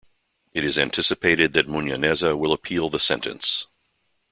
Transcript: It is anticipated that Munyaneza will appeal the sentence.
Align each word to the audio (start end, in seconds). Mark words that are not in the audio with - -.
It 0.51 0.63
is 0.63 0.79
anticipated 0.79 1.53
that 1.53 1.67
Munyaneza 1.67 2.35
will 2.35 2.53
appeal 2.53 2.89
the 2.89 2.97
sentence. 2.99 3.67